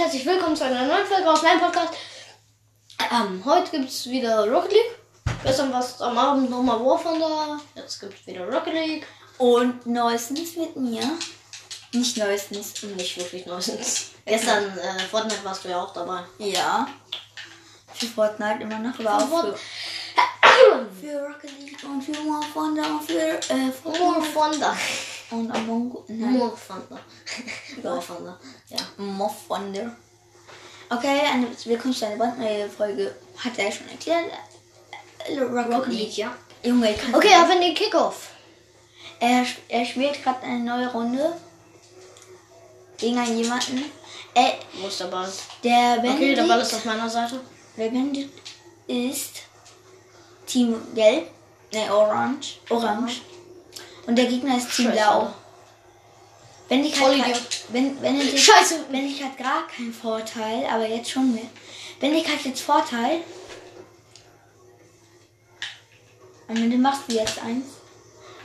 [0.00, 1.92] herzlich willkommen zu einer neuen Folge auf meinem Podcast.
[3.12, 4.98] Ähm, heute gibt es wieder Rocket League.
[5.42, 7.60] Gestern war es am Abend nochmal War Thunder.
[7.74, 9.06] Jetzt gibt es wieder Rocket League.
[9.36, 11.02] Und neuestens mit mir.
[11.92, 12.82] Nicht neuestens.
[12.82, 14.12] Nicht wirklich neuestens.
[14.24, 16.22] Gestern äh, Fortnite warst du ja auch dabei.
[16.38, 16.88] Ja.
[17.92, 22.86] Für Fortnite immer noch, aber Für auch für, für Rocket League und für War Thunder
[22.86, 24.74] und für äh, War Thunder.
[25.30, 26.08] Und Among Us.
[26.08, 27.00] War Thunder.
[27.82, 28.40] War Thunder.
[28.68, 28.78] Ja.
[29.48, 29.96] Thunder.
[30.90, 33.14] Okay, eine, willkommen zu einer brandneue Folge.
[33.36, 34.24] Hat er schon erklärt.
[35.28, 36.16] Äh, Rocket, Rocket League.
[36.16, 36.34] Ja.
[36.64, 38.30] Junge, ich kann Okay, ab in den Kickoff.
[39.20, 41.36] Er, er spielt gerade eine neue Runde
[42.98, 43.84] gegen einen jemanden.
[44.34, 45.30] Äh, Wo ist der Ball?
[45.62, 47.40] der Okay, Benedikt, der Ball ist auf meiner Seite.
[47.76, 48.40] der Benedikt
[48.86, 49.42] ist
[50.46, 51.30] Team Gelb,
[51.72, 53.22] ne Orange, Orange.
[54.06, 54.96] Und der Gegner ist Team Scheiße.
[54.96, 55.32] Blau.
[56.68, 57.32] Benedikt hat, Vollidiot.
[57.32, 58.84] grad- Ben- Benedikt, Scheiße.
[58.90, 61.46] Benedikt hat gar keinen Vorteil, aber jetzt schon mehr.
[61.98, 63.22] Benedikt hat jetzt Vorteil.
[66.48, 67.66] Am Ende machst du jetzt eins.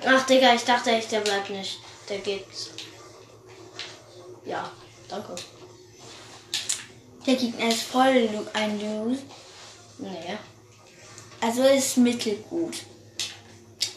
[0.05, 1.79] Ach, Digga, ich dachte echt, der bleibt nicht.
[2.09, 2.45] Der geht.
[4.45, 4.69] Ja,
[5.07, 5.35] danke.
[7.25, 9.23] Der Gegner ist voll ein Lose.
[9.97, 10.37] Nee.
[11.41, 12.75] Also ist mittelgut.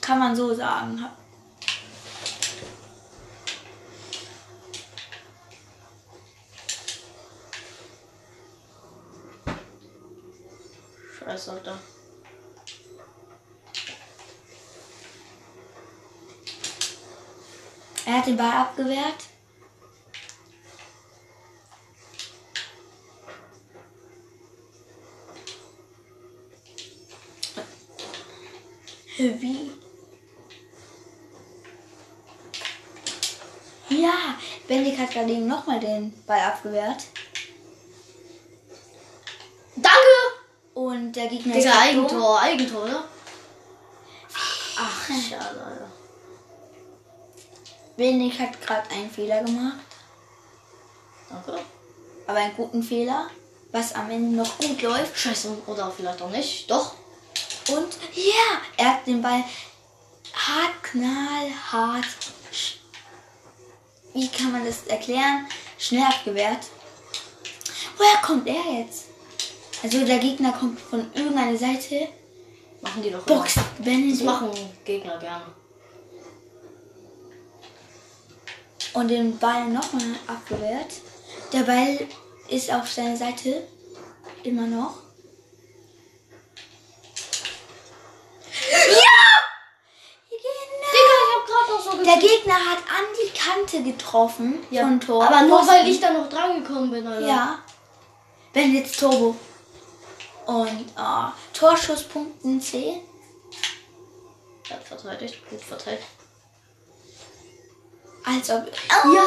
[0.01, 1.05] Kann man so sagen.
[11.29, 11.79] Scheiße, Alter.
[18.07, 19.25] Er hat den Ball abgewehrt.
[29.19, 29.73] Wie?
[33.91, 37.05] Ja, Bendik hat gerade eben nochmal den Ball abgewehrt.
[39.77, 40.39] Danke!
[40.79, 43.05] Und der Gegner Digga, grad Eigentor, Eigentor, oder?
[44.77, 45.91] Ach, schade, Alter.
[47.97, 49.79] Bendik hat gerade einen Fehler gemacht.
[51.29, 51.59] Danke.
[52.27, 53.29] Aber einen guten Fehler.
[53.73, 55.19] Was am Ende noch gut läuft.
[55.19, 56.71] Scheiße, oder vielleicht auch nicht.
[56.71, 56.95] Doch.
[57.69, 59.45] Und ja, er hat den Ball
[60.33, 62.07] hart, knallhart.
[64.15, 65.47] Wie kann man das erklären?
[65.77, 66.67] Schnell abgewehrt.
[67.97, 69.08] Woher kommt er jetzt?
[69.83, 72.09] Also der Gegner kommt von irgendeiner Seite.
[72.81, 74.11] Machen die doch Boxt immer.
[74.11, 74.51] Das machen
[74.85, 75.45] Gegner gerne.
[78.99, 80.93] und den Ball nochmal abgewehrt.
[81.53, 81.99] Der Ball
[82.49, 83.67] ist auf seiner Seite.
[84.43, 84.95] Immer noch.
[88.71, 89.19] Ja!
[90.31, 90.85] Genau.
[90.93, 94.83] Digga, ich hab grad noch so Der Gegner hat an die Kante getroffen ja.
[94.83, 95.27] von Tor.
[95.27, 97.27] Aber nur weil ich da noch dran gekommen bin, Alter.
[97.27, 97.59] Ja.
[98.53, 99.37] Wenn jetzt Turbo.
[100.49, 103.03] Und ah, Torschusspunkten 10.
[104.71, 106.07] Er hat verteidigt, gut verteidigt.
[108.25, 108.67] Als ob.
[108.67, 108.73] Ja.
[109.05, 109.27] Oh, genau.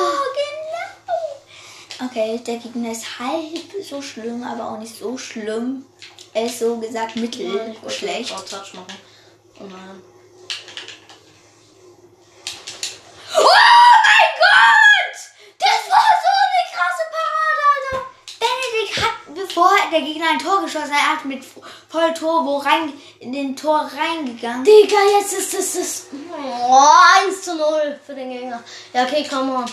[2.09, 5.86] Okay, der Gegner ist halb so schlimm, aber auch nicht so schlimm.
[6.34, 8.30] Er ist so gesagt mittel Nein, ich schlecht.
[8.30, 8.98] Touch machen.
[9.59, 10.02] Oh nein.
[13.38, 13.56] Oh
[14.08, 15.18] mein Gott!
[15.59, 18.02] Das war so eine krasse Parade, Alter!
[18.40, 23.31] Benedikt hat, bevor der Gegner ein Tor geschossen er hat mit voll Turbo rein, in
[23.31, 24.64] den Tor reingegangen.
[24.64, 26.08] Digga, jetzt ist es das.
[26.31, 28.64] Oh, 1 zu 0 für den Gegner.
[28.94, 29.66] Ja, okay, come on.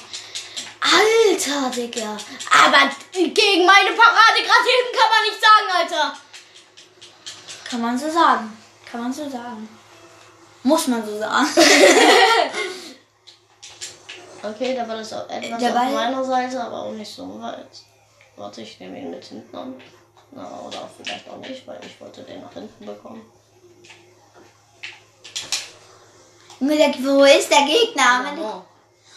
[0.80, 2.16] Alter, Digga.
[2.50, 6.18] Aber gegen meine Parade gerade eben kann man nicht sagen, Alter.
[7.68, 8.56] Kann man so sagen.
[8.90, 9.68] Kann man so sagen.
[10.62, 11.48] Muss man so sagen.
[14.40, 17.66] Okay, der Ball ist auch etwas auf meiner Seite, aber auch nicht so weit.
[18.36, 19.74] Warte, ich nehme ihn mit hinten an.
[20.32, 23.22] Na, oder vielleicht auch nicht, weil ich wollte den nach hinten bekommen.
[26.60, 28.36] Wo ist der Gegner?
[28.40, 28.62] Oh.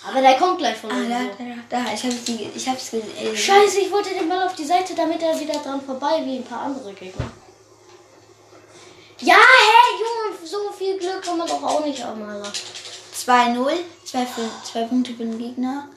[0.07, 1.09] Aber der kommt gleich von Ah, mir.
[1.09, 1.93] da, da, da.
[1.93, 3.35] Ich hab's, die- ich hab's gesehen.
[3.35, 6.43] Scheiße, ich wollte den Ball auf die Seite, damit er wieder dran vorbei, wie ein
[6.43, 7.29] paar andere Gegner.
[9.19, 12.51] Ja, hä, Junge, so viel Glück kann man doch auch nicht haben, Alter.
[13.15, 13.71] 2-0.
[14.05, 15.87] Zwei, für, zwei Punkte für den Gegner.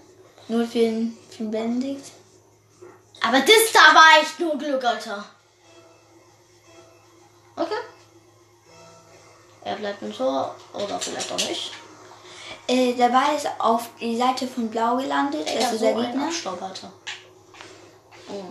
[0.49, 2.07] 0 für den, für den Benedikt.
[3.27, 5.25] Aber das da war echt nur Glück, Alter.
[7.57, 7.75] Okay.
[9.65, 11.73] Er bleibt im Tor, oder vielleicht auch nicht.
[12.67, 15.49] Äh, der Ball ist auf die Seite von Blau gelandet.
[15.49, 16.27] Digga, also so der Gegner.
[16.27, 16.93] Abstaub, Alter.
[18.29, 18.45] Oh.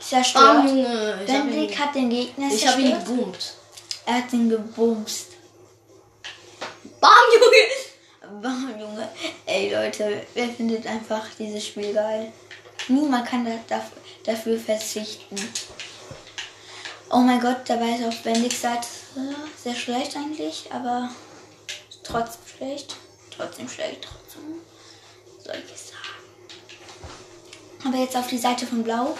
[0.00, 0.44] Zerstört.
[0.44, 1.24] Bam, Junge.
[1.26, 3.54] Ihn, hat den Gegner ich hab ihn geboomt.
[4.04, 5.28] Er hat ihn gebumst.
[7.00, 7.87] Bam, Junge.
[8.42, 9.08] Bam, Junge.
[9.46, 12.32] Ey, Leute, wer findet einfach dieses Spiel geil?
[12.88, 13.82] Niemand kann da,
[14.24, 15.36] dafür verzichten.
[17.10, 18.86] Oh mein Gott, dabei ist auch Bendixat
[19.62, 21.10] sehr schlecht eigentlich, aber
[22.02, 22.96] trotzdem schlecht.
[23.34, 24.60] Trotzdem schlecht, trotzdem.
[25.38, 25.98] Soll ich sagen.
[27.84, 29.16] Aber jetzt auf die Seite von Blau.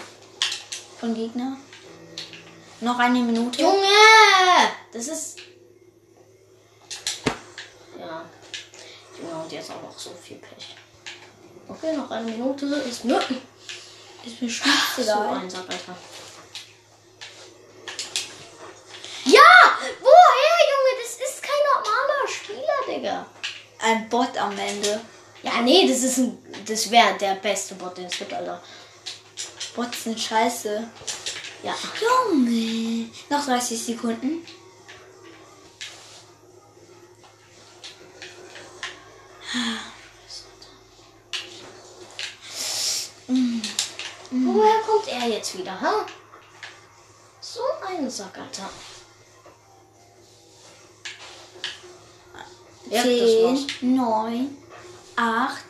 [0.99, 1.57] Von Gegner.
[2.81, 3.61] Noch eine Minute.
[3.61, 3.75] Junge!
[4.91, 5.37] Das ist.
[7.97, 8.25] Ja.
[9.21, 10.75] Junge, und jetzt auch noch so viel Pech.
[11.67, 12.65] Okay, noch eine Minute.
[12.65, 13.19] Ist mir.
[13.19, 15.37] Ist mir So scheißegal.
[15.39, 15.95] ein Sack, Alter.
[19.25, 19.41] Ja!
[20.01, 21.03] Woher, Junge?
[21.03, 23.25] Das ist kein normaler Spieler, Digga.
[23.79, 25.01] Ein Bot am Ende.
[25.43, 26.37] Ja, nee, das ist ein.
[26.65, 28.61] Das wäre der beste Bot, den es gibt, Alter.
[29.75, 30.89] Bots sind scheiße.
[31.63, 31.75] Ja.
[32.01, 33.09] Junge.
[33.29, 34.45] Noch 30 Sekunden.
[44.31, 46.05] Woher kommt er jetzt wieder, ha?
[47.41, 48.69] So ein Sack, Alter.
[52.91, 53.67] Ja, das 10, war's.
[53.81, 54.57] 9,
[55.15, 55.65] 8.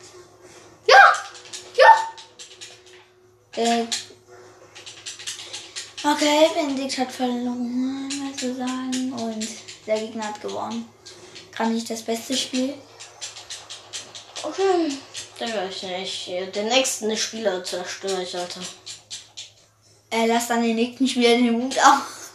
[0.86, 0.96] Ja!
[1.74, 2.08] Ja!
[3.62, 3.86] Äh,
[6.04, 9.12] okay, Benedikt hat verloren, sozusagen.
[9.12, 9.48] Und
[9.86, 10.88] der Gegner hat gewonnen.
[11.50, 12.74] Kann nicht das beste Spiel.
[14.50, 14.90] Okay.
[15.38, 16.56] Digga, ich nicht.
[16.56, 18.60] Den nächsten Spieler zerstöre ich, Alter.
[20.10, 22.32] Er lässt dann den nächsten Spieler den Mut auf.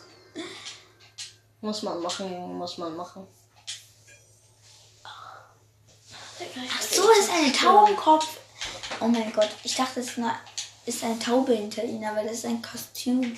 [1.60, 3.28] Muss man machen, muss man machen.
[5.04, 8.38] Ach so, das ist ein Taubenkopf.
[9.02, 10.36] Oh mein Gott, ich dachte, es ist eine,
[11.02, 13.38] eine Taube hinter ihnen, aber das ist ein Kostüm.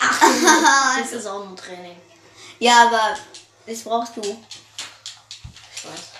[0.98, 1.96] Das ist auch ein Training.
[2.58, 3.16] Ja, aber
[3.70, 4.20] das brauchst du.
[4.20, 6.10] Ich weiß.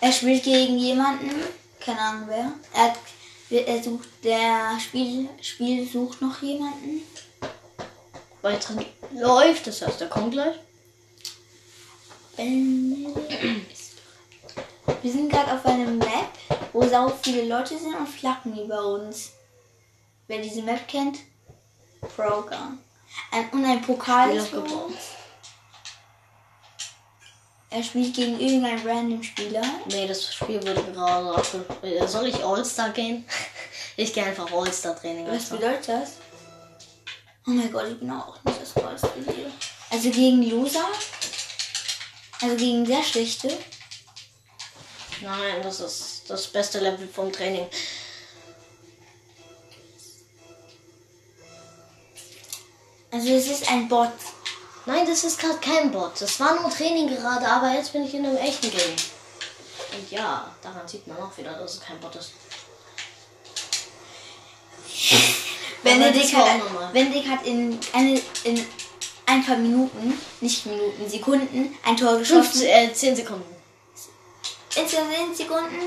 [0.00, 1.30] Er spielt gegen jemanden,
[1.80, 2.52] keine Ahnung wer.
[2.72, 2.98] Er, hat,
[3.50, 7.02] er sucht, der Spiel, Spiel sucht noch jemanden.
[8.40, 8.74] Weiter
[9.12, 10.56] läuft, das heißt, er kommt gleich.
[15.02, 16.32] Wir sind gerade auf einem Map,
[16.72, 19.32] wo sau viele Leute sind und Flaggen über uns.
[20.26, 21.18] Wer diese Map kennt,
[22.16, 22.78] Program.
[23.30, 25.21] Ein, und ein Pokal ist uns.
[27.72, 29.62] Er spielt gegen irgendeinen random Spieler.
[29.90, 31.64] Nee, das Spiel wurde gerade abge...
[31.82, 33.24] Äh, Soll ich All-Star gehen?
[33.94, 35.26] Ich gehe einfach All-Star-Training.
[35.26, 35.56] Was Alter.
[35.66, 36.12] bedeutet das?
[37.46, 38.72] Oh mein Gott, ich bin auch nicht das
[39.26, 39.50] hier.
[39.90, 40.86] Also gegen Loser.
[42.40, 43.48] Also gegen sehr schlechte.
[45.20, 47.66] Nein, das ist das beste Level vom Training.
[53.10, 54.10] Also es ist ein Bot.
[54.84, 56.20] Nein, das ist gerade kein Bot.
[56.20, 58.96] Das war nur Training gerade, aber jetzt bin ich in einem echten Game.
[59.92, 62.32] Und ja, daran sieht man auch wieder, dass es kein Bot ist.
[65.82, 66.92] Benedikt hat.
[66.92, 68.66] Benedikt hat in, eine, in
[69.26, 72.62] ein paar Minuten, nicht Minuten, Sekunden ein Tor geschossen.
[72.62, 73.56] 15, äh, 10 Sekunden.
[74.74, 75.80] Insgesamt 10 Sekunden.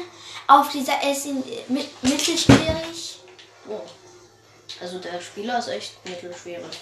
[0.47, 3.19] Auf dieser, er ist in, mit, mittelschwierig.
[3.67, 3.81] Oh.
[4.79, 6.77] Also der Spieler ist echt mittelschwierig.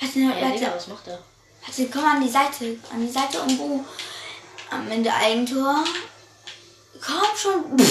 [0.00, 1.18] Warte, warte, was macht der?
[1.66, 2.78] warte, komm an die Seite.
[2.90, 3.84] An die Seite und wo?
[4.70, 5.84] Am Ende Eigentor.
[7.04, 7.64] Komm schon.
[7.76, 7.90] Benedikt,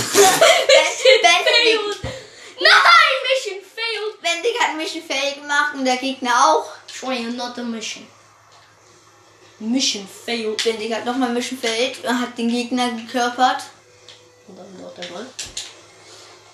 [2.59, 4.21] Nein, Mission failed.
[4.21, 6.65] Benedikt hat Mission Fail gemacht und der Gegner auch.
[6.87, 8.07] Try not a mission.
[9.59, 10.63] Mission failed.
[10.63, 13.63] Benedikt hat nochmal Mission Fail und hat den Gegner gekörpert.
[14.47, 15.25] Und dann noch der Ball.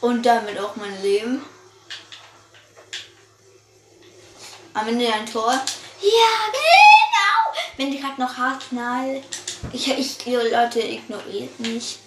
[0.01, 1.43] Und damit auch mein Leben.
[4.75, 5.51] Am Ende ein Tor.
[5.53, 7.59] Ja, genau.
[7.77, 9.23] Wenn die gerade noch hart knall.
[9.73, 11.97] Ich, ich, Leute, ignoriert mich.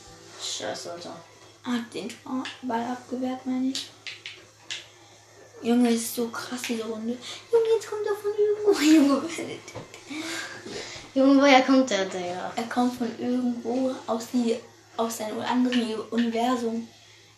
[0.41, 1.17] Scheiße, Alter.
[1.65, 3.87] Hat den Tor- Ball abgewehrt, meine ich.
[5.63, 7.17] Junge, ist so krass diese Runde.
[7.53, 8.81] Junge, jetzt kommt er von irgendwo.
[8.81, 9.29] Junge,
[11.15, 12.53] Junge, woher kommt der, Digga?
[12.55, 14.57] er kommt von irgendwo aus, die,
[14.97, 16.87] aus einem anderen Universum.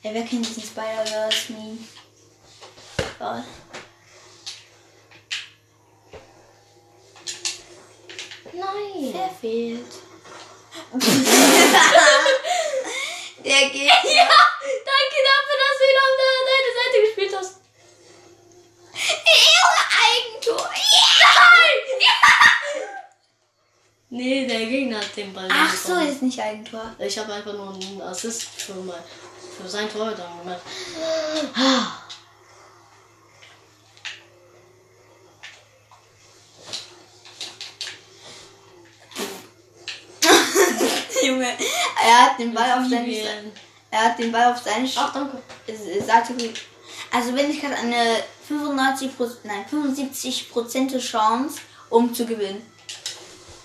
[0.02, 1.78] Ja, wer kennt diesen Spider-Verse-Meme?
[3.18, 3.44] Gott.
[8.52, 9.12] Nein.
[9.12, 9.92] Der fehlt.
[13.44, 13.88] Der geht.
[13.88, 14.28] Ja,
[14.86, 17.52] danke dafür, dass du ihn auf deine Seite gespielt hast.
[18.92, 20.70] Junge, Eigentor.
[24.12, 26.08] Nee, der Gegner hat den Ball Ach so, bekommen.
[26.08, 26.94] ist nicht Eigentor.
[26.98, 28.96] Ich habe einfach nur einen Assist für, mein,
[29.56, 30.60] für sein Tor dann gemacht.
[41.26, 41.48] Junge,
[42.04, 43.52] er hat den Ball auf seine
[43.90, 45.42] er hat den Ball auf seine Ach, danke.
[45.66, 46.34] äh, Seite
[47.10, 49.10] Also wenn ich hatte eine 95
[49.44, 52.62] nein 75% Chance, um zu gewinnen.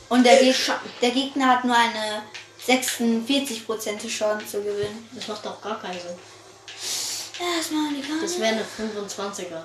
[0.09, 0.55] Und der, Geg
[1.01, 2.23] der Gegner hat nur eine
[2.67, 5.07] 46% Chance zu gewinnen.
[5.13, 6.17] Das macht doch gar keinen Sinn.
[7.95, 8.21] Die Karte.
[8.21, 9.61] Das wäre eine 25er.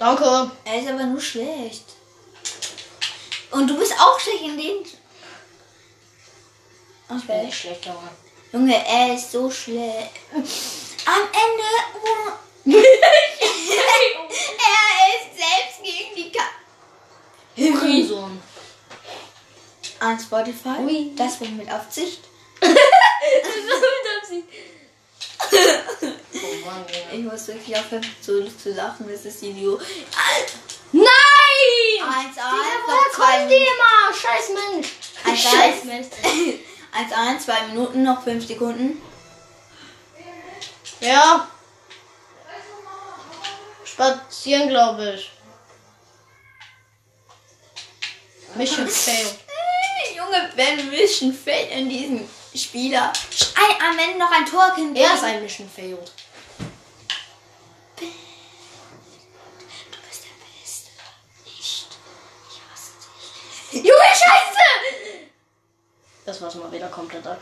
[0.00, 0.50] Danke.
[0.64, 1.84] Er ist aber nur schlecht.
[3.50, 4.76] Und du bist auch schlecht in den.
[7.18, 8.08] Ich bin nicht schlecht, Junge.
[8.50, 10.12] Junge, er ist so schlecht.
[10.32, 11.64] Am Ende.
[12.64, 12.72] er
[15.16, 16.44] ist selbst gegen die Ka
[17.58, 18.40] Hurensohn.
[19.98, 20.78] An Spotify.
[20.78, 21.12] Ui.
[21.14, 22.20] Das war mit Aufsicht.
[25.52, 27.12] Oh Mann, Junge.
[27.12, 29.80] Ich muss wirklich aufhören zu, zu lachen, das ist Video.
[30.92, 31.06] Nein!
[32.02, 32.56] Eins, Digga, eins,
[32.86, 34.14] woher noch zwei kommen die immer?
[34.14, 34.88] Scheiß Mensch.
[35.24, 35.84] Ein Scheiß Scheiß.
[35.84, 36.06] Mensch.
[36.92, 39.00] Eins, eins, zwei Minuten, noch fünf Sekunden.
[40.98, 41.48] Ja.
[43.84, 45.30] Spazieren, glaube ich.
[48.56, 49.26] Mission fail.
[50.16, 52.28] Junge, wenn Mission fällt in diesem
[52.60, 53.12] Spieler.
[53.54, 54.96] Ein, am Ende noch ein Tor kind.
[54.96, 55.98] Er ist ein Mission fail.
[57.96, 58.06] Du
[60.08, 60.90] bist der Beste.
[61.44, 61.88] Nicht.
[62.48, 62.92] Ich hasse
[63.72, 63.84] dich.
[63.84, 65.28] Junge, Scheiße!
[66.24, 67.40] Das war's mal wieder komplett ab.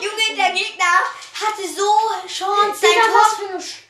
[0.00, 1.00] Junge, der Gegner
[1.34, 1.88] hatte so
[2.26, 3.48] Chance, sein Tor.
[3.50, 3.88] eine Sch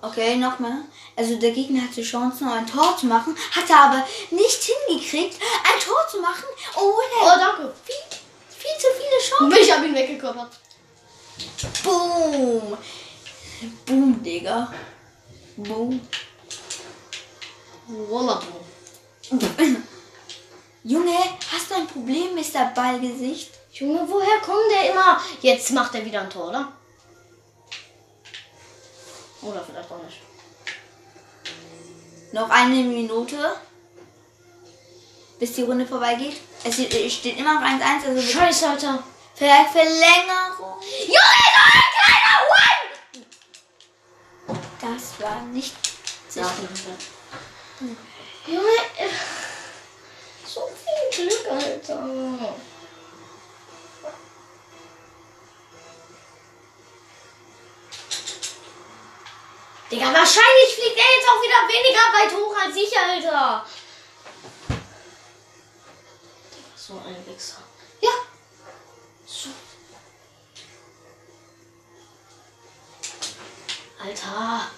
[0.00, 0.84] Okay, nochmal.
[1.16, 6.06] Also der Gegner hatte Chancen, ein Tor zu machen, hatte aber nicht hingekriegt, ein Tor
[6.10, 6.44] zu machen,
[6.76, 7.72] Oh, er danke.
[7.84, 9.62] viel, viel zu viele Chancen.
[9.62, 10.52] Ich hab ihn weggekörpert.
[11.82, 12.76] Boom.
[13.86, 14.72] Boom, Digga.
[15.56, 16.00] Boom.
[17.86, 18.64] Wallaboo.
[20.84, 21.16] Junge,
[21.52, 22.72] hast du ein Problem, Mr.
[22.74, 23.50] Ballgesicht?
[23.72, 25.20] Junge, woher kommt der immer?
[25.40, 26.72] Jetzt macht er wieder ein Tor, oder?
[29.42, 30.20] Oder vielleicht auch nicht.
[32.32, 33.56] Noch eine Minute,
[35.38, 36.36] bis die Runde vorbeigeht.
[36.66, 36.76] Es
[37.12, 39.02] steht immer noch 1-1, also Scheiße, Alter.
[39.34, 40.80] vielleicht Verlängerung.
[40.80, 42.88] Junge, so ein kleiner One!
[44.80, 45.74] Das war nicht
[46.26, 46.50] sicher.
[48.46, 49.08] Junge, äh,
[50.46, 52.54] so viel Glück, Alter.
[59.90, 63.28] Digga, wahrscheinlich fliegt er jetzt auch wieder weniger weit hoch als ich, Alter.
[63.28, 63.66] Digga,
[66.86, 67.62] so ein Wichser.
[68.02, 68.10] Ja.
[69.24, 69.48] So.
[73.98, 74.70] Alter.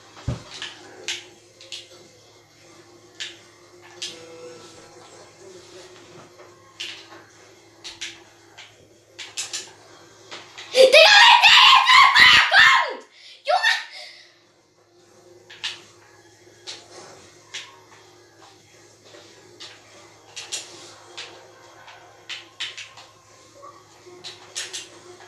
[10.73, 13.03] Digga, wenn der jetzt einfach kommt!
[13.49, 13.75] Junge!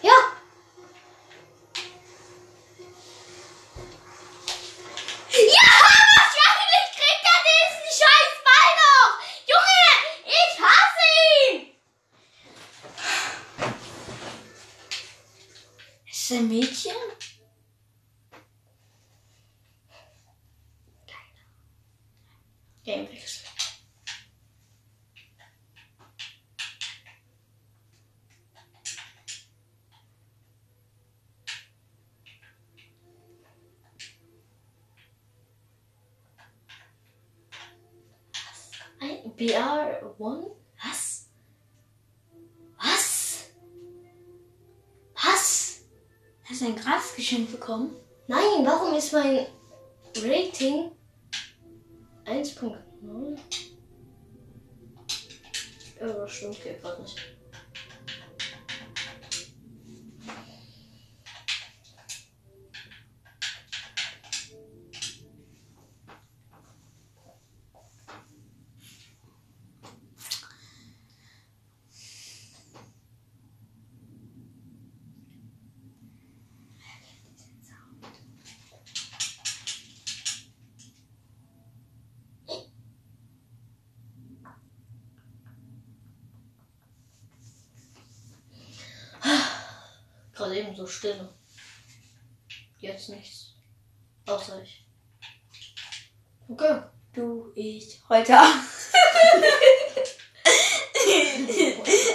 [0.02, 0.16] Ja!
[5.30, 5.68] Ja,
[6.16, 9.12] wahrscheinlich kriegt er diesen scheiß Ball noch!
[9.46, 9.86] Junge,
[10.26, 11.06] ich hasse
[11.40, 11.56] ihn!
[16.10, 16.96] Ist es ein Mädchen?
[22.84, 23.48] Gamewechsel.
[39.54, 40.50] Ein BR1?
[40.84, 41.28] Was?
[42.78, 43.50] Was?
[45.14, 45.80] Was?
[46.44, 47.96] Hast du ein Gratisgeschenk bekommen?
[48.26, 49.46] Nein, warum ist mein
[50.16, 50.90] Rating
[52.26, 53.38] 1.0?
[56.00, 57.37] Irgendwas stimmt hier gerade nicht.
[90.48, 91.28] Gerade eben so still.
[92.78, 93.52] Jetzt nichts.
[94.26, 94.82] Außer ich.
[96.48, 96.84] Okay.
[97.12, 98.64] du, ich, heute Abend.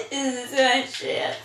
[0.09, 1.37] das ist ein Scherz.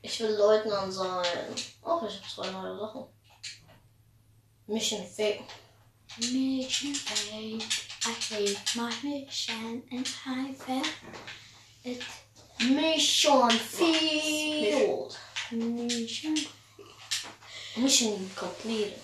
[0.00, 1.26] Ich will Leutnant sein.
[1.82, 3.21] Oh, ich habe zwei neue Sachen.
[4.68, 5.42] Mission Fake.
[6.20, 7.64] Mission failed.
[8.06, 10.86] I hate my mission and I failed
[11.84, 12.02] it.
[12.60, 15.16] Mission failed.
[15.52, 16.36] Mission
[17.76, 18.98] Mission completed.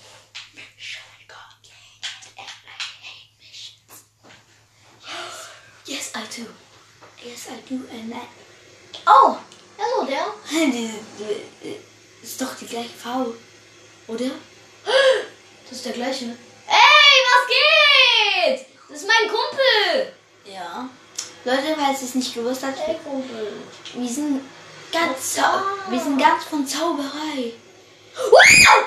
[0.54, 4.04] Mission completed and I hate missions.
[5.86, 6.46] Yes, I do.
[7.24, 8.22] Yes, I do and I...
[9.06, 9.42] Oh,
[9.78, 10.70] hello there.
[10.70, 11.76] Diese, die,
[12.22, 13.32] ist doch die gleiche Frau,
[14.06, 14.30] oder?
[15.68, 16.24] Das ist der gleiche.
[16.24, 18.66] Ey, was geht?
[18.88, 20.12] Das ist mein Kumpel.
[20.44, 20.88] Ja.
[21.44, 23.52] Leute, falls ihr es nicht gewusst habt, Hey, Kumpel.
[23.94, 24.42] wir sind
[24.92, 25.42] ganz, zau
[25.88, 27.52] wir sind ganz von Zauberei.
[28.16, 28.84] Wow!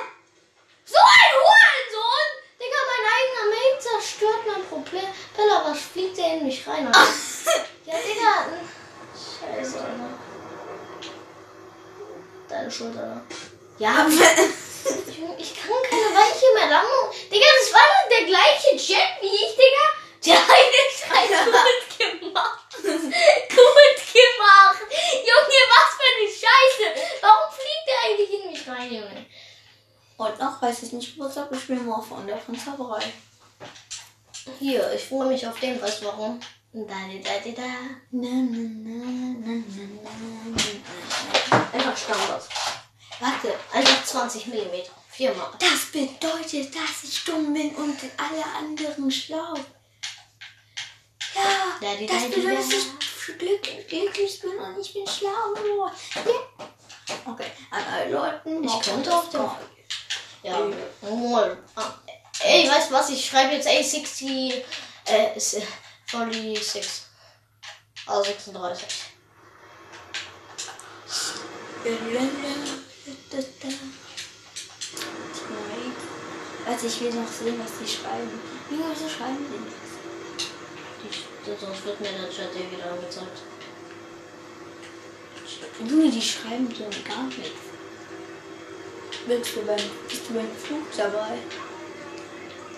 [0.86, 2.30] So ein Hurensohn!
[2.60, 5.06] Digga, mein eigener Mate zerstört mein Problem.
[5.36, 6.92] Bella, was fliegt der in mich rein?
[7.86, 8.46] Ja, Digga.
[9.16, 10.10] Scheiße, Alter.
[12.48, 13.22] Deine Schulter, ne?
[13.80, 14.06] Ja,
[15.38, 16.86] ich kann keine Weiche mehr lang.
[17.32, 19.86] Digga, das war doch der gleiche Jet wie ich, Digga.
[20.24, 22.60] Der eine Scheiße gut gemacht.
[22.74, 24.82] gut gemacht.
[25.14, 26.86] Junge, was für eine Scheiße.
[27.22, 29.26] Warum fliegt der eigentlich in mich rein, Junge?
[30.18, 33.02] Und noch, ihr es nicht gewusst habt, wir spielen Morph der von Zauberei.
[34.60, 36.40] Hier, ich freue mich auf den, du warum?
[36.74, 37.68] Da, da, da, da.
[38.12, 41.68] Na, na, na, na, na, na, na.
[41.74, 42.44] Einfach Standard.
[43.22, 44.54] Warte, Einfach 20 mm.
[45.12, 45.52] Viermal.
[45.60, 49.54] das bedeutet, dass ich dumm bin und alle anderen schlau.
[51.36, 52.56] Ja, Da, die, das bedeutet, da.
[52.56, 55.30] dass ich glück, glücklich bin und ich bin schlau.
[55.56, 55.92] Ja.
[57.26, 58.64] Okay, an alle Leuten.
[58.64, 59.50] Ich könnte auf dem-
[60.44, 60.60] Ja.
[61.02, 61.58] Moll.
[61.76, 61.94] Ah.
[62.40, 63.10] Ey, weißt du was?
[63.10, 64.64] Ich schreibe jetzt A60.
[65.06, 65.62] Äh, ist, äh,
[66.12, 66.90] 46.
[68.08, 68.88] Also 36.
[76.66, 78.40] Also ich will noch sehen, was die schreiben.
[78.70, 79.72] Wie so schreiben die
[81.50, 81.60] das?
[81.60, 83.42] Sonst wird mir der Chat eh wieder angezeigt.
[85.88, 87.50] Junge, die schreiben so gar nichts.
[89.28, 91.38] Bist du beim, bist du beim Flug dabei?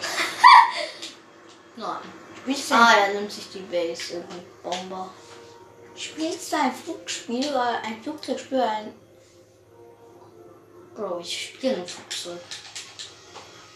[1.76, 1.98] Nein.
[2.44, 4.14] Spielst du, Ah, er nimmt sich die Base.
[4.14, 5.10] Irgendwie Bomber.
[5.96, 8.94] spielst du ein Flugspiel oder ein Flugzeugspiel oder ein...
[10.96, 12.40] Bro, ich spiele ein Flugzeug.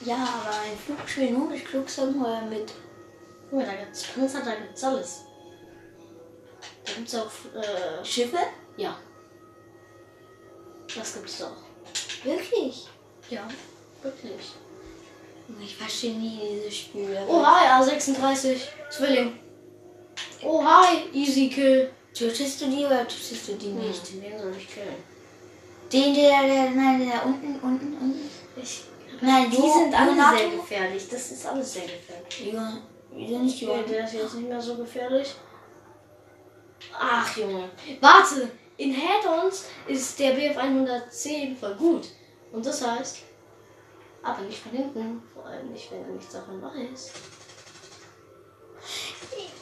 [0.01, 2.71] Ja, aber ein Flugspiel nur mit Flugzeugen oder mit...
[3.49, 5.21] Guck mal, da gibt's Panzer, da gibt's alles.
[6.85, 8.37] Da gibt's auch, äh, Schiffe?
[8.77, 8.97] ja.
[10.95, 11.57] Das gibt's auch.
[12.23, 12.87] Wirklich?
[13.29, 13.47] Ja,
[14.01, 14.53] wirklich.
[15.61, 17.23] Ich verstehe nie diese Spiele.
[17.27, 18.57] Oh hi, A36.
[18.89, 19.39] Zwilling.
[20.43, 21.91] Oh hi, Easy Kill.
[22.13, 24.13] Tötest du die oder tötest du die nicht?
[24.13, 24.95] Nicht, den soll ich killen.
[25.91, 28.29] Den, der, der, nein, der unten, unten, unten.
[28.55, 28.83] Ich,
[29.21, 31.07] Nein, die sind alle sehr gefährlich.
[31.09, 32.45] Das ist alles sehr gefährlich.
[32.45, 33.83] Junge, wieso nicht Junge?
[33.83, 35.33] der ist jetzt nicht mehr so gefährlich.
[36.93, 37.69] Ach, Junge.
[37.99, 42.07] Warte, in Head-Ons ist der BF 110 voll gut.
[42.51, 43.19] Und das heißt,
[44.21, 45.23] aber nicht von hinten.
[45.33, 47.11] Vor allem nicht, wenn er nichts davon weiß.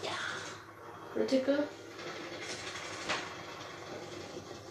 [0.03, 0.11] Ja.
[1.13, 1.67] Critical.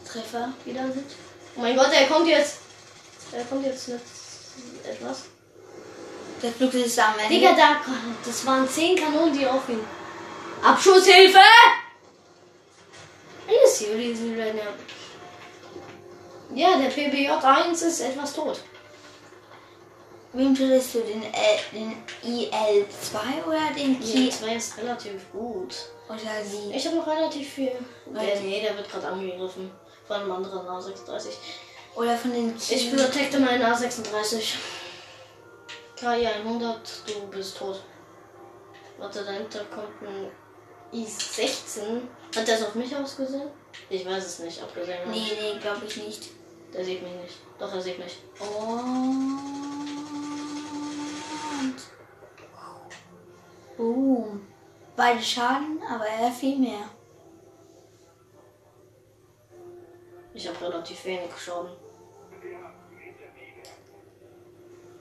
[0.04, 0.52] Treffer.
[0.64, 1.23] Wieder mit.
[1.56, 2.58] Oh mein Gott, er kommt jetzt.
[3.32, 4.00] Er kommt jetzt mit
[4.88, 5.24] etwas.
[6.42, 7.34] Der Flug ist am Ende.
[7.34, 7.80] Digga, da,
[8.24, 9.80] das waren 10 Kanonen, die auf ihn.
[10.62, 11.38] Abschusshilfe!
[13.64, 14.36] Ist hier, diesen
[16.54, 16.78] ja.
[16.78, 18.60] Der PBJ1 ist etwas tot.
[20.32, 21.00] Wem tötest du?
[21.00, 24.30] Den, äh, den IL-2 oder den Ki?
[24.30, 25.74] 2 ist relativ gut.
[26.08, 26.76] Oder die?
[26.76, 27.72] Ich habe noch relativ viel.
[28.06, 29.70] Der, nee, der wird gerade angegriffen.
[30.06, 31.28] Von einem anderen A36.
[31.94, 32.74] Oder von den Ki?
[32.74, 34.54] Ich protecte meinen A36.
[35.96, 37.82] KI 100, du bist tot.
[38.98, 40.30] Warte, dahinter kommt ein
[40.92, 42.02] I16.
[42.36, 43.48] Hat der es auf mich ausgesehen?
[43.88, 45.10] Ich weiß es nicht, abgesehen.
[45.10, 46.30] Nee, nee, glaube ich nicht.
[46.72, 47.36] Der sieht mich nicht.
[47.58, 48.18] Doch, er sieht mich.
[48.40, 49.38] Und.
[53.76, 54.46] Boom.
[54.96, 56.88] Beide Schaden, aber er viel mehr.
[60.34, 61.70] Ich habe relativ wenig Schaden.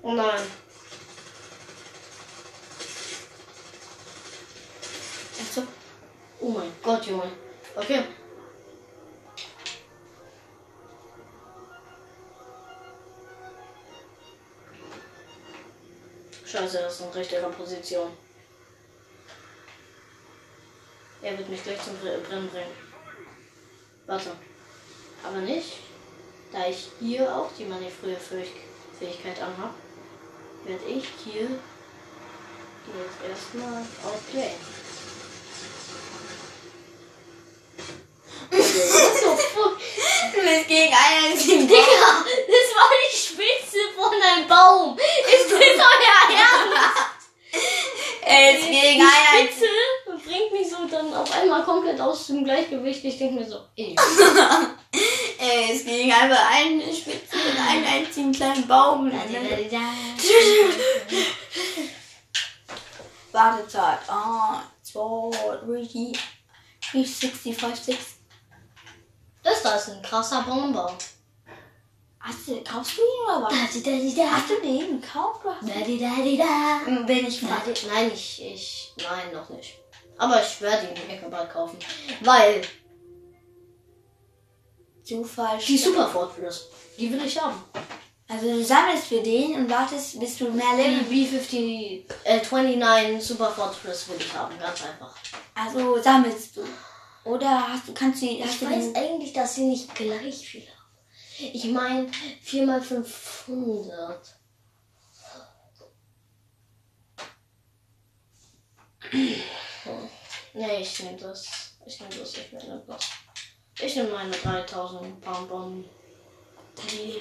[0.02, 0.42] Oh nein.
[5.40, 5.64] Also,
[6.40, 7.32] Oh mein Gott, Junge.
[7.76, 8.04] Okay.
[16.46, 18.12] Scheiße, das ist in richtiger Position.
[21.22, 22.72] Er wird mich gleich zum Br- Brennen bringen.
[24.06, 24.32] Warte.
[25.24, 25.78] Aber nicht.
[26.52, 29.74] Da ich hier auch die Manövrierfähigkeit anhab,
[30.66, 31.50] werde ich hier
[32.94, 34.52] jetzt erstmal outplayen.
[40.34, 41.68] Du bist gegen einen Team.
[41.68, 44.98] Digga, das war die Spitze von einem Baum.
[44.98, 47.02] Ist das euer Ernst?
[48.26, 49.68] Er ist gegen die einen Spitze
[50.26, 53.04] bringt mich so dann auf einmal komplett aus dem Gleichgewicht.
[53.04, 53.96] Ich denke mir so, ey.
[55.44, 59.12] Ist gegen einfach eine Spitze und einen einzigen kleinen Baum.
[63.32, 64.00] Wartezeit.
[64.08, 65.32] Ah, 2,
[65.66, 66.14] 3,
[66.92, 67.98] 65, 6.
[69.44, 70.96] Das da ist ein krasser Bomber.
[72.20, 73.54] Hast du, kaufst du ihn oder was?
[73.54, 74.32] Daddy, daddy, da.
[74.32, 75.44] Hast du den gekauft?
[75.44, 75.58] oder?
[75.62, 76.00] Daddy,
[76.38, 76.80] da.
[76.86, 77.62] Wenn ich mal.
[77.66, 79.78] Daddy, nein, ich, ich, nein, noch nicht.
[80.18, 81.78] Aber ich werde ihn mir bald kaufen.
[82.22, 82.62] Weil
[85.04, 85.58] Zufall.
[85.60, 87.62] die Super Fortress, die will ich haben.
[88.28, 91.04] Also du sammelst für den und wartest, bis du mehr Level.
[91.10, 95.16] Die B50, äh, 29 Super Fortress will ich haben, ganz einfach.
[95.54, 96.62] Also sammelst du.
[97.26, 100.62] Oder hast du, kannst du, hast Ich du weiß eigentlich, dass sie nicht gleich viel
[100.62, 101.54] haben.
[101.54, 102.10] Ich meine,
[102.42, 104.36] 4 mal 500.
[110.54, 111.76] Nee, ich nehme das.
[111.86, 113.10] Ich nehme das, ich nehme das.
[113.80, 115.90] Ich nehme meine 3000 Pound Bomben.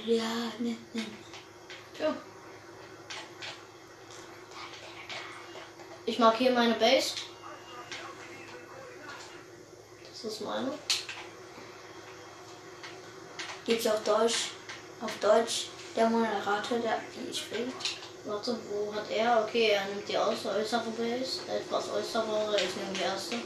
[0.07, 1.07] Ja, ne, ne.
[1.99, 2.15] Ja.
[6.05, 7.15] Ich markiere meine Base.
[10.11, 10.73] Das ist meine.
[13.65, 14.51] Gibt's auf Deutsch,
[15.01, 17.99] auf Deutsch, der Moderator, der die spricht.
[18.25, 19.45] Warte, wo hat er?
[19.45, 21.41] Okay, er nimmt die aus äußere Base.
[21.49, 23.37] Etwas äußere, ich nehme die erste.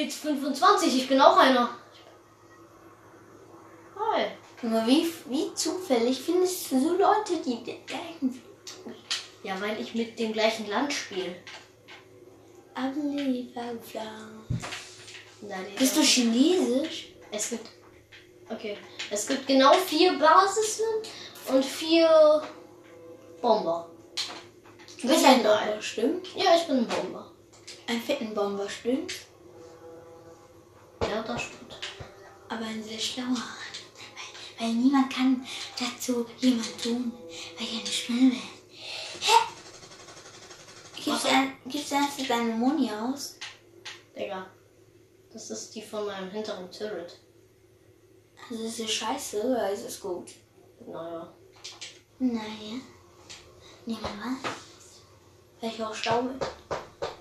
[0.00, 1.68] Beat 25, ich bin auch einer.
[3.98, 4.28] Hi.
[4.62, 8.42] Nur wie, wie zufällig findest du so Leute, die den gleichen
[9.42, 11.36] Ja, weil ich mit dem gleichen Land spiele.
[15.78, 17.08] Bist du Chinesisch?
[17.30, 17.68] Es gibt.
[18.48, 18.78] Okay.
[19.10, 20.86] Es gibt genau vier Basisen
[21.48, 22.42] und vier
[23.42, 23.90] Bomber.
[24.98, 26.26] Du bist ein Bomber, stimmt?
[26.34, 27.30] Ja, ich bin ein Bomber.
[27.86, 29.12] Ein fetten Bomber, stimmt?
[31.02, 31.78] Ja, das stimmt.
[32.48, 33.26] Aber ein sehr schlauer.
[33.28, 35.46] Weil, weil niemand kann
[35.78, 37.12] dazu jemand tun,
[37.56, 38.42] weil ich eine Stimme bin.
[39.20, 39.32] Hä?
[40.94, 41.26] Gibt's, Was?
[41.26, 43.36] ein, gibt's eins deine Moni aus?
[44.16, 44.46] Digga.
[45.32, 47.18] Das ist die von meinem hinteren Turret.
[48.50, 50.32] Also ist es scheiße oder ist es gut?
[50.86, 51.32] Naja.
[52.18, 52.80] Naja.
[53.86, 54.52] Niemand weiß.
[55.60, 56.34] Weil ich auch staube.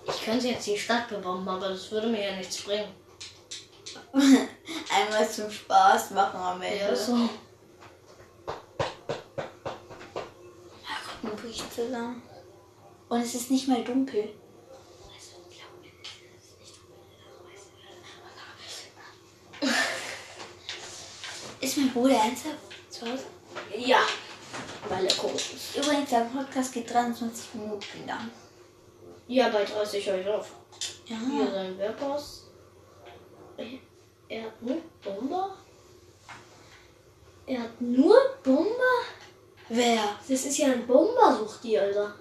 [0.07, 2.91] Ich könnte jetzt die Stadt bebomben, aber das würde mir ja nichts bringen.
[4.13, 6.78] Einmal zum Spaß machen am Ende.
[6.80, 7.13] Ja, so.
[7.13, 7.30] Ein
[11.36, 12.22] bricht zusammen.
[13.10, 14.30] Und es ist nicht mal dunkel.
[21.62, 22.56] Ist mein Bruder ernsthaft
[22.89, 23.26] zu Hause?
[23.76, 24.00] Ja.
[24.88, 25.76] Weil er komisch ist.
[25.76, 28.32] Übrigens, der Podcast geht 23 Minuten lang.
[29.28, 30.52] Ja, bei 30 höre ich auf.
[31.06, 31.52] Hier Ja.
[31.52, 32.45] sein Werpass.
[34.29, 35.55] Er hat nur Bomber.
[37.47, 38.95] Er hat nur Bomber?
[39.69, 39.99] Wer?
[40.27, 42.13] Das ist ja ein Bombersucht, die, Alter.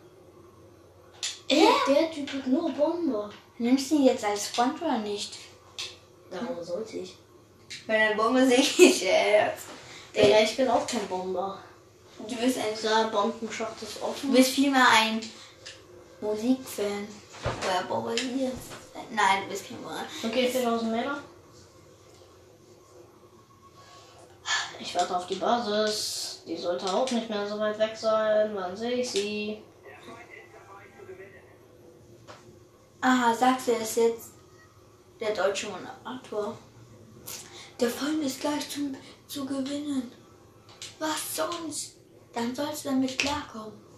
[1.49, 1.71] Er?
[1.87, 3.31] Der Typ hat nur Bomber.
[3.59, 5.37] Nimmst du ihn jetzt als Freund oder nicht?
[6.31, 7.17] Warum sollte ich?
[7.87, 9.67] Wenn ein Bombe sehe ich jetzt.
[10.15, 11.59] Digga, ich bin auch kein Bomber.
[12.19, 14.33] Du bist ein Unser Bombenschacht ist Du offen.
[14.33, 15.21] bist vielmehr ein
[16.21, 17.07] Musikfan.
[17.63, 18.51] Oder Bombardier.
[19.11, 20.05] Nein, du bist kein Bomber.
[20.25, 21.23] Okay, 4000 Meter.
[24.81, 26.43] Ich warte auf die Basis.
[26.47, 28.51] Die sollte auch nicht mehr so weit weg sein.
[28.55, 29.63] Wann sehe ich sie?
[33.01, 34.33] Aha, sagst du es jetzt?
[35.21, 36.57] Der deutsche Moderator.
[37.81, 40.13] Der Feind ist gleich zum, zu gewinnen.
[40.99, 41.97] Was sonst?
[42.33, 43.89] Dann sollst du damit klarkommen.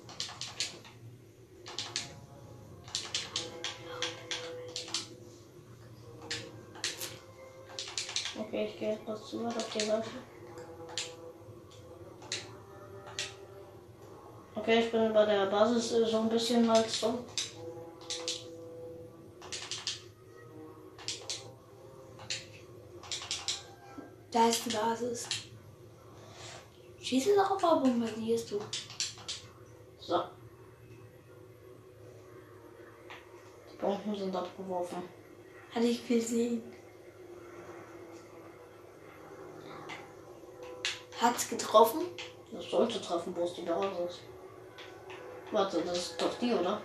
[8.38, 10.08] Okay, ich gehe etwas zu weit auf die Seite.
[14.60, 17.24] Okay, ich bin bei der Basis äh, so ein bisschen mal so.
[24.30, 25.28] Da ist die Basis.
[27.00, 28.60] Schieße doch aber bombardierst du.
[29.98, 30.24] So.
[33.72, 35.02] Die Bomben sind abgeworfen.
[35.74, 36.62] Hatte ich gesehen.
[41.18, 42.02] Hat's getroffen?
[42.52, 43.98] Das sollte treffen, wo es die Basis?
[44.10, 44.20] ist.
[45.52, 46.80] Warte, das ist doch die, oder?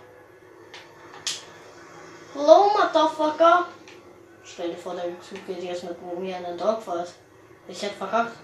[2.34, 3.68] Hello, Motherfucker!
[4.44, 7.08] Stell dir vor, der Zug geht jetzt mit mir in den Dogfight.
[7.68, 8.36] Ich hätte verkackt.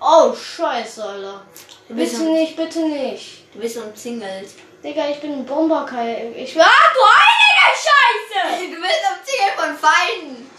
[0.00, 1.42] Oh, scheiße, Alter.
[1.88, 3.52] Du bist Bitte nicht, bitte nicht.
[3.52, 4.50] Du bist umzingelt.
[4.84, 6.32] Digga, ich bin ein Bomber, Kai.
[6.36, 6.58] Ich.
[6.60, 8.70] Ah, du heilige Scheiße!
[8.74, 10.50] Du bist umzingelt von Feinden.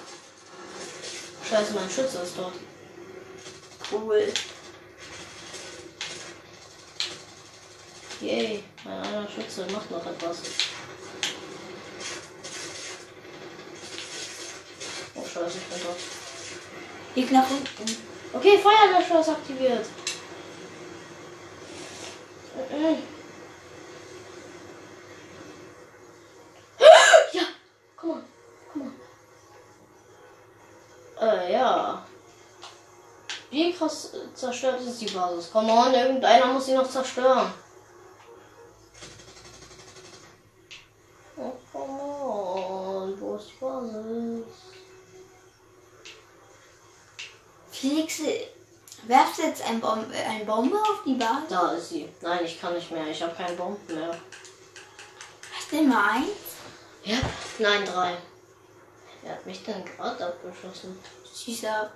[1.50, 2.54] Scheiße, mein Schütze ist dort.
[3.92, 4.34] Cool.
[8.22, 10.42] Yay, mein einer Schütze macht noch etwas.
[15.16, 15.98] Oh, scheiße, ich bin dort.
[17.16, 17.98] Leg nach unten.
[18.34, 19.86] Okay, Feuerlöscher ist aktiviert.
[22.70, 22.98] Mhm.
[27.34, 27.44] Ja,
[27.96, 28.24] komm mal,
[28.74, 28.94] komm
[31.20, 31.34] mal.
[31.46, 32.06] Äh, ja.
[33.50, 35.50] Wie krass äh, zerstört ist die Basis?
[35.52, 37.52] Komm on, irgendeiner muss sie noch zerstören.
[41.36, 44.46] Oh, come on, wo ist die Basis?
[47.72, 48.48] Fliegst du.
[49.08, 51.50] Werfst du jetzt ein Bom äh, eine Bombe auf die Basis?
[51.50, 52.10] Da ist sie.
[52.22, 53.08] Nein, ich kann nicht mehr.
[53.08, 54.12] Ich habe keine Bomben mehr.
[55.56, 56.28] Hast du immer eins?
[57.04, 57.18] Ja.
[57.60, 58.18] Nein, drei.
[59.22, 60.98] Wer hat mich denn gerade abgeschossen?
[61.36, 61.92] Schieß ab.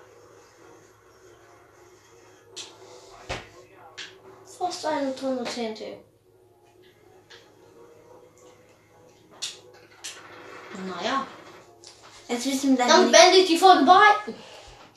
[4.57, 5.97] Fast eine Tonne TNT.
[10.85, 11.27] Naja.
[12.27, 14.33] Jetzt wissen wir Dann deine beende ich die Folge bei.